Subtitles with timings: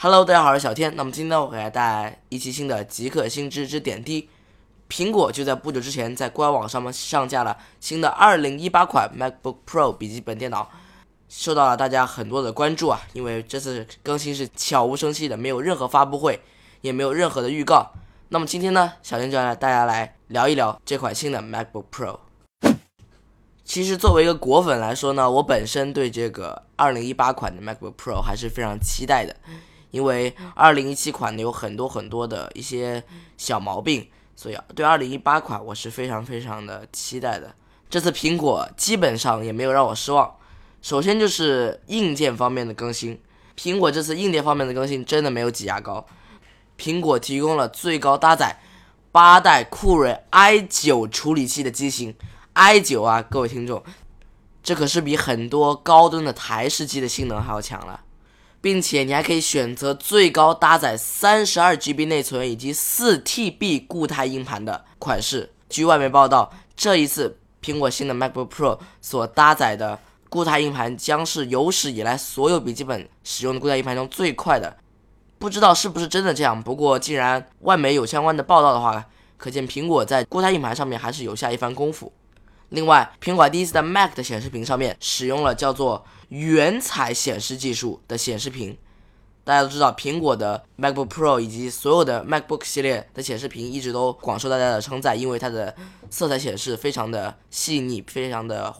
[0.00, 0.94] Hello，大家好，我是小天。
[0.94, 4.28] 那么今天我给大家带来一期新的极客新知之点滴。
[4.88, 10.70] 苹果就在不久之前在官网上面上架了新的2018款 MacBook Pro 笔记本电脑，
[11.28, 13.00] 受到了大家很多的关注啊。
[13.12, 16.40] 因为这次更新是悄无声息的，没有任何发布会，
[16.80, 17.90] 也没有任何的预告。
[18.28, 22.20] 那么今天呢，小天就要大家来聊一聊这款新的 MacBook Pro。
[23.64, 29.34] 其实作为一个果粉来说呢，我本身对这个2018款的 MacBook Pro 还是非常期待的。
[29.90, 33.02] 因为二零一七款呢有很多很多的一些
[33.36, 37.54] 小毛病，所以对二零一八款我是非常非常的期待的。
[37.90, 40.34] 这次苹果基本上也没有让我失望。
[40.82, 43.20] 首先就是硬件方面的更新，
[43.56, 46.06] 苹果这次硬件方面的更新真的没有挤牙膏。
[46.78, 48.60] 苹果提供了最高搭载
[49.10, 52.14] 八代酷睿 i 九处理器的机型
[52.52, 53.82] ，i 九啊，各位听众，
[54.62, 58.00] 这可是比很多高端的台式机的性能还要强了。
[58.60, 65.52] 并且你还可以选择最高搭载三十二 GB 内存以及四 TB 固态硬盘的款式。
[65.68, 74.76] 据外媒报道，这一次苹果新的 MacBook Pro 所搭载的固态硬盘将是有史以来所有笔记本使用的固态硬盘中最快的。
[75.38, 76.60] 不知道是不是真的这样？
[76.60, 79.04] 不过既然外媒有相关的报道的话，
[79.36, 82.12] 可见苹果在固态硬盘上面还是有下一番功夫。
[82.70, 88.76] 另外，苹果第一次在 Mac 的显示屏上面使用了叫做原彩显示技术的显示屏。
[89.44, 95.74] 大家都知道，苹果的 MacBook Pro 以及所有的 MacBook 系列的显示屏一直都广受大家的称赞，因为它的
[96.10, 98.74] 色彩显示非常的细腻，非常的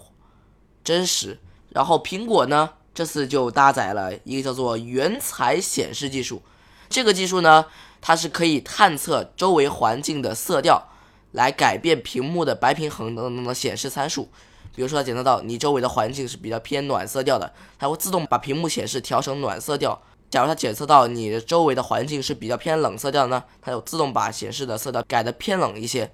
[0.85, 1.39] 真实。
[1.71, 6.43] 然后苹果呢，这次就搭载了一个叫做原彩显示技术。
[6.91, 7.65] 这个技术呢，
[8.03, 10.88] 它是可以探测周围环境的色调。
[11.33, 14.29] 来改变屏幕的白平衡等等的显示参数，
[14.75, 20.01] 比如说它检测到你周围的环境是比较偏暖色调的，它会自动把屏幕显示调成暖色调。
[20.31, 26.11] 假如它检测到你的周围的环境是比较偏冷色调呢，它就自动把显示的色调改的偏冷一些。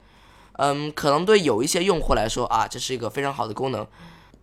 [0.53, 3.85] 嗯，可能对有一些用户来说啊，这是一个非常好的功能，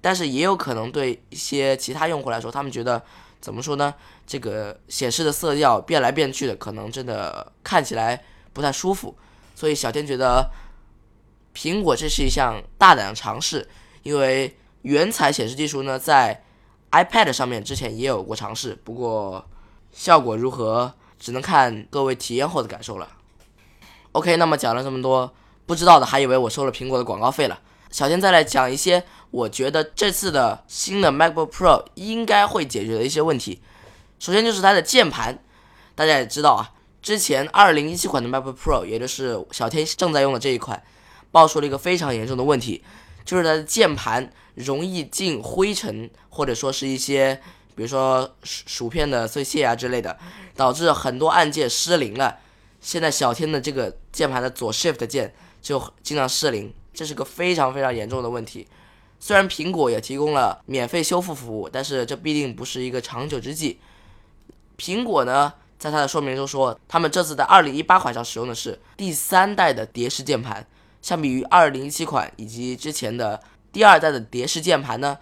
[0.01, 3.01] 但是也有可能对一些其他用户来说，他们觉得
[3.39, 3.93] 怎么说呢？
[4.27, 8.21] 这个显示的色调变来变去的，可能真的看起来
[8.51, 9.15] 不太舒服。
[9.61, 10.49] 所以小天觉得，
[11.53, 13.69] 苹果这是一项大胆的尝试，
[14.01, 16.43] 因为原彩显示技术呢，在
[16.89, 19.47] iPad 上面之前也有过尝试，不过
[19.91, 23.07] 效果如何，只能看各位体验后的感受了。
[24.13, 25.31] OK，那么讲了这么多，
[25.67, 27.61] 不知道的还以为我收了苹果的广告费了。
[27.91, 33.61] 小天再来讲一些我觉得这次的新的 MacBook Pro 应该会解决的一些问题。
[34.17, 35.37] 首先就是它的键盘，
[35.93, 36.71] 大家也知道啊。
[37.01, 40.81] 之前二零一七款的 MacBook Pro，也就是小天正在用的这一款，
[41.31, 42.83] 爆出了一个非常严重的问题，
[43.25, 47.41] 就是它的键盘容易进灰尘，或者说是一些，
[47.75, 50.15] 比如说薯薯片的碎屑啊之类的，
[50.55, 52.37] 导致很多按键失灵了。
[52.79, 58.67] 现在小天的这个键盘的左 Shift 键就经常失灵，这是个非常非常严重的问题。
[59.19, 63.79] 虽然苹果也提供了免费修复服务，但是这必定不是一个长久之计。
[64.77, 65.53] 苹果呢？
[65.81, 70.63] 在它的说明中说，他们这次在二零一八款上使用的是第三代的蝶式键盘，
[71.01, 75.17] 相比于二零一七款以及之前的第二代的蝶式键盘呢，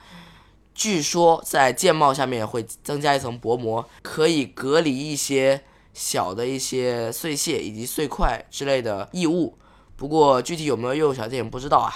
[0.76, 9.58] 据说在键帽下面会增加一层薄膜，可以隔离一些小的一些碎屑以及碎块之类的异物。
[9.96, 11.90] 不过具体有没有用，小店也不知道啊。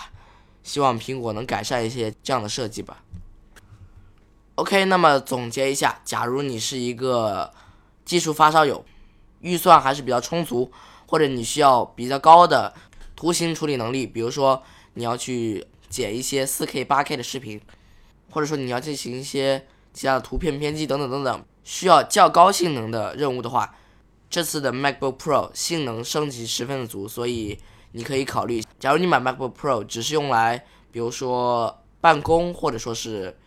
[0.63, 3.03] 希望苹果能改善一些这样的设计吧。
[4.55, 7.51] OK，那么总结一下，假如你是一个。
[8.05, 8.83] 技术发烧友，
[9.39, 10.71] 预算还是比较充足，
[11.07, 12.73] 或者你需要比较高的
[13.15, 14.61] 图形处理能力，比如说
[14.95, 17.61] 你要去剪一些 4K、8K 的视频，
[18.31, 23.75] 或者说你要进行一些其他的图片编辑等等等等，需要较高性能的任务的话，
[24.29, 27.59] 这次的 MacBook Pro 性能升级十分的足，所以
[27.91, 28.63] 你可以考虑。
[28.79, 33.37] 假如你买 MacBook Pro 只是用来，比如说办公，或者说是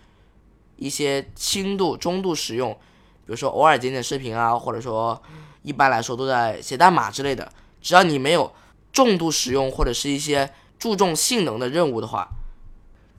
[0.77, 2.78] 一些轻度、中度使用。
[3.26, 5.20] 比如说偶尔剪剪视频啊，或者说
[5.62, 7.51] 一般来说都在写代码之类的。
[7.83, 8.53] 只要你没有
[8.92, 12.28] 重度使用或者是一些注重性能的任务的话，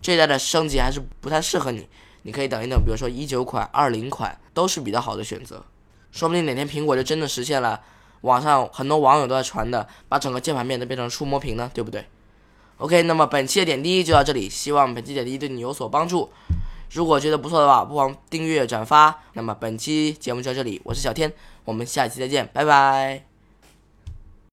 [0.01, 1.87] 这一代的升级还是不太适合你。
[2.23, 5.63] 你可以等一等，比如说一九款、二零款都是比较好的选择。
[6.11, 7.79] 说不定哪天苹果就真的实现了
[8.21, 12.05] 网上很多网友都在传的，把整个键盘面都变成触摸屏呢，对不对
[12.77, 16.29] ？OK，那么本期的点滴就到这里，希望本期点滴对你有所帮助。
[16.91, 19.23] 如果觉得不错的话，不妨订阅转发。
[19.33, 21.31] 那么本期节目就到这里，我是小天，
[21.65, 23.26] 我们下期再见，拜拜。